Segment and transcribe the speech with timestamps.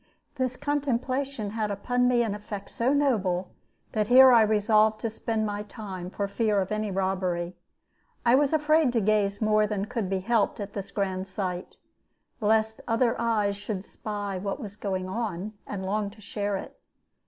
[0.33, 3.51] This contemplation had upon me an effect so noble
[3.91, 7.55] that here I resolved to spend my time, for fear of any robbery.
[8.25, 11.75] I was afraid to gaze more than could be helped at this grand sight,
[12.39, 16.79] lest other eyes should spy what was going on, and long to share it.